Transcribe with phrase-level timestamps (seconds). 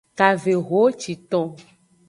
[0.17, 1.47] Kavehociton.